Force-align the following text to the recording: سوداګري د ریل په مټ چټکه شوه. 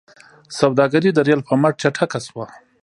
سوداګري 0.59 1.09
د 1.13 1.19
ریل 1.27 1.41
په 1.47 1.53
مټ 1.61 1.73
چټکه 1.81 2.19
شوه. 2.27 2.45